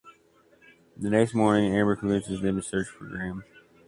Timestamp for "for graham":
2.87-3.43